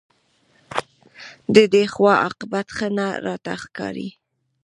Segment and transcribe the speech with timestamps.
[1.55, 4.09] د دې غوا عاقبت ښه نه راته ښکاري